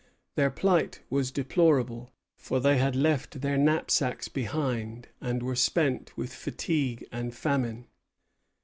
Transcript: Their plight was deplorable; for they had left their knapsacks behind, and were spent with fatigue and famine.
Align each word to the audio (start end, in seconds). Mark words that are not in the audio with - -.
Their 0.33 0.49
plight 0.49 1.01
was 1.11 1.29
deplorable; 1.29 2.11
for 2.35 2.59
they 2.59 2.77
had 2.79 2.95
left 2.95 3.41
their 3.41 3.55
knapsacks 3.55 4.29
behind, 4.29 5.09
and 5.21 5.43
were 5.43 5.55
spent 5.55 6.17
with 6.17 6.33
fatigue 6.33 7.05
and 7.11 7.35
famine. 7.35 7.85